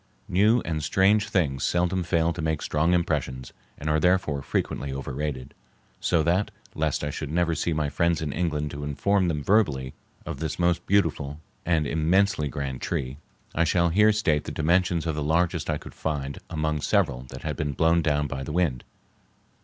New 0.27 0.61
and 0.65 0.83
strange 0.83 1.29
things 1.29 1.63
seldom 1.63 2.01
fail 2.01 2.33
to 2.33 2.41
make 2.41 2.63
strong 2.63 2.91
impressions 2.95 3.53
and 3.77 3.87
are 3.87 3.99
therefore 3.99 4.41
frequently 4.41 4.91
overrated; 4.91 5.53
so 5.99 6.23
that, 6.23 6.49
lest 6.73 7.03
I 7.03 7.11
should 7.11 7.29
never 7.29 7.53
see 7.53 7.71
my 7.71 7.87
friends 7.87 8.19
in 8.19 8.33
England 8.33 8.71
to 8.71 8.83
inform 8.83 9.27
them 9.27 9.43
verbally 9.43 9.93
of 10.25 10.39
this 10.39 10.57
most 10.57 10.87
beautiful 10.87 11.39
and 11.67 11.85
immensely 11.85 12.47
grand 12.47 12.81
tree, 12.81 13.19
I 13.53 13.63
shall 13.63 13.89
here 13.89 14.11
state 14.11 14.45
the 14.45 14.51
dimensions 14.51 15.05
of 15.05 15.13
the 15.13 15.21
largest 15.23 15.69
I 15.69 15.77
could 15.77 15.93
find 15.93 16.39
among 16.49 16.81
several 16.81 17.21
that 17.29 17.43
had 17.43 17.55
been 17.55 17.73
blown 17.73 18.01
down 18.01 18.25
by 18.25 18.41
the 18.41 18.51
wind. 18.51 18.83